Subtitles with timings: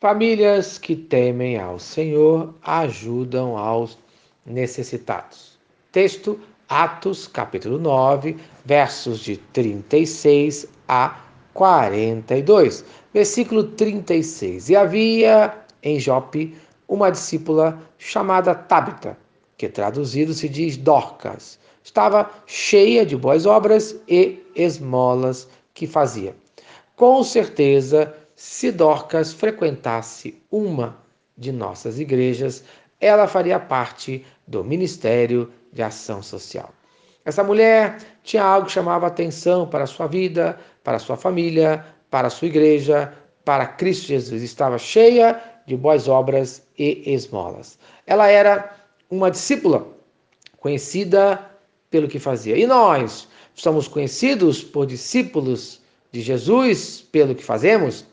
[0.00, 3.98] Famílias que temem ao Senhor ajudam aos
[4.46, 5.58] necessitados.
[5.92, 11.20] Texto Atos, capítulo 9, versos de 36 a
[11.52, 12.82] 42.
[13.12, 14.70] Versículo 36.
[14.70, 16.56] E havia em Jope
[16.88, 19.18] uma discípula chamada Tabita,
[19.58, 21.58] que traduzido se diz Dorcas.
[21.84, 26.34] Estava cheia de boas obras e esmolas que fazia.
[26.96, 30.96] Com certeza, se Dorcas frequentasse uma
[31.36, 32.64] de nossas igrejas,
[32.98, 36.70] ela faria parte do Ministério de Ação Social.
[37.22, 41.84] Essa mulher tinha algo que chamava atenção para a sua vida, para a sua família,
[42.08, 43.12] para a sua igreja,
[43.44, 44.42] para Cristo Jesus.
[44.42, 47.78] Estava cheia de boas obras e esmolas.
[48.06, 48.74] Ela era
[49.10, 49.86] uma discípula
[50.56, 51.46] conhecida
[51.90, 52.56] pelo que fazia.
[52.56, 58.08] E nós somos conhecidos por discípulos de Jesus pelo que fazemos?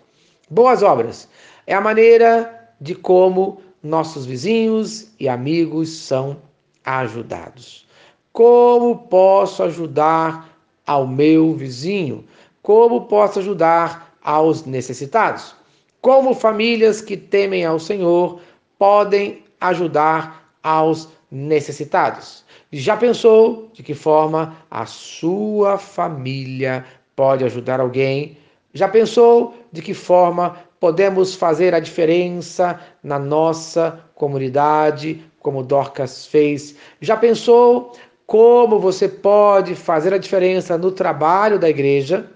[0.50, 1.28] Boas obras
[1.66, 6.38] é a maneira de como nossos vizinhos e amigos são
[6.86, 7.86] ajudados.
[8.32, 12.24] Como posso ajudar ao meu vizinho?
[12.62, 15.54] Como posso ajudar aos necessitados?
[16.00, 18.40] Como famílias que temem ao Senhor
[18.80, 22.46] podem ajudar aos necessitados?
[22.72, 26.86] Já pensou de que forma a sua família
[27.18, 28.38] pode ajudar alguém?
[28.74, 36.76] Já pensou de que forma podemos fazer a diferença na nossa comunidade, como Dorcas fez?
[37.02, 37.94] Já pensou
[38.26, 42.30] como você pode fazer a diferença no trabalho da igreja?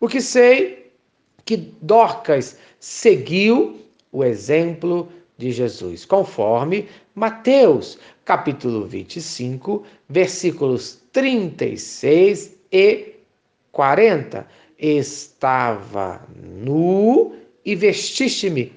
[0.00, 0.92] O que sei
[1.44, 3.80] que Dorcas seguiu
[4.12, 13.14] o exemplo de Jesus, conforme Mateus, capítulo 25, versículos 36 e
[13.72, 14.46] 40
[14.78, 17.34] estava nu
[17.64, 18.72] e vestiste-me.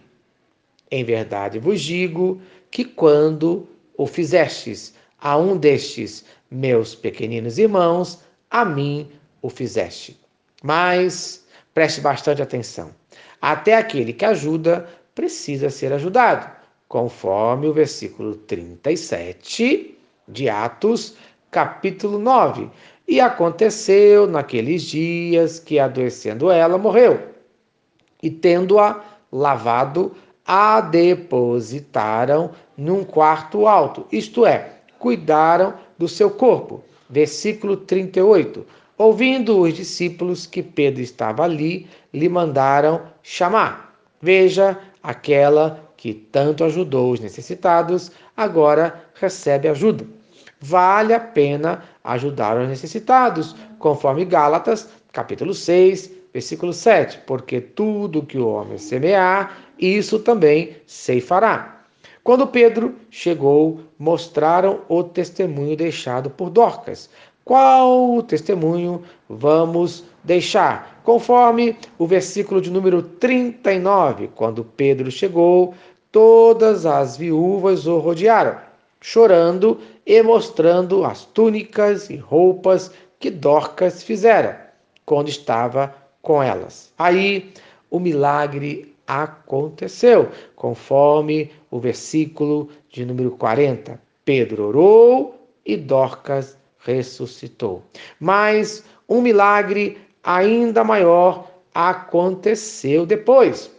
[0.90, 8.20] Em verdade vos digo que quando o fizestes a um destes meus pequeninos irmãos,
[8.50, 9.10] a mim
[9.42, 10.20] o fizeste.
[10.64, 12.92] Mas preste bastante atenção.
[13.42, 16.50] Até aquele que ajuda precisa ser ajudado,
[16.88, 19.98] conforme o versículo 37
[20.28, 21.16] de Atos,
[21.50, 22.70] capítulo 9.
[23.08, 27.20] E aconteceu naqueles dias que, adoecendo ela, morreu.
[28.22, 30.14] E tendo-a lavado,
[30.46, 36.84] a depositaram num quarto alto, isto é, cuidaram do seu corpo.
[37.10, 38.66] Versículo 38.
[38.98, 43.96] Ouvindo os discípulos que Pedro estava ali, lhe mandaram chamar.
[44.22, 50.06] Veja, aquela que tanto ajudou os necessitados, agora recebe ajuda
[50.62, 58.38] vale a pena ajudar os necessitados, conforme Gálatas, capítulo 6, versículo 7, porque tudo que
[58.38, 61.82] o homem semear, isso também ceifará.
[62.24, 67.10] Quando Pedro chegou, mostraram o testemunho deixado por Dorcas.
[67.44, 71.02] Qual testemunho vamos deixar?
[71.04, 75.74] Conforme o versículo de número 39, quando Pedro chegou,
[76.12, 78.71] todas as viúvas o rodearam
[79.02, 84.72] chorando e mostrando as túnicas e roupas que Dorcas fizera
[85.06, 86.94] quando estava com elas.
[86.98, 87.52] Aí
[87.90, 94.00] o milagre aconteceu, conforme o versículo de número 40.
[94.24, 97.84] Pedro orou e Dorcas ressuscitou.
[98.20, 103.72] Mas um milagre ainda maior aconteceu depois.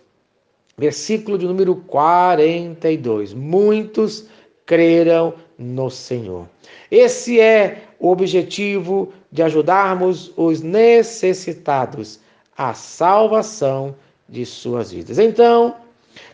[0.76, 3.34] Versículo de número 42.
[3.34, 4.28] Muitos
[4.72, 6.48] creram no Senhor.
[6.90, 12.18] Esse é o objetivo de ajudarmos os necessitados
[12.56, 13.94] à salvação
[14.26, 15.18] de suas vidas.
[15.18, 15.76] Então,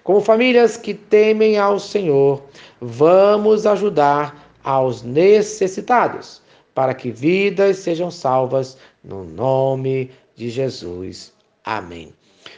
[0.05, 2.41] como famílias que temem ao Senhor,
[2.81, 6.41] vamos ajudar aos necessitados,
[6.73, 11.33] para que vidas sejam salvas no nome de Jesus.
[11.65, 12.13] Amém.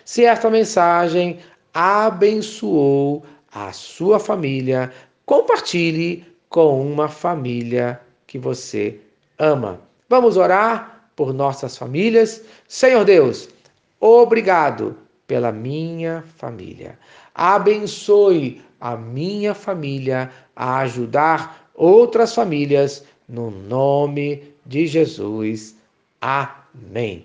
[0.05, 1.39] Se esta mensagem
[1.73, 4.93] abençoou a sua família,
[5.31, 8.99] compartilhe com uma família que você
[9.39, 9.81] ama.
[10.09, 12.43] Vamos orar por nossas famílias.
[12.67, 13.49] Senhor Deus,
[14.01, 14.97] obrigado
[15.29, 16.99] pela minha família.
[17.33, 25.77] Abençoe a minha família a ajudar outras famílias no nome de Jesus.
[26.21, 27.25] Amém.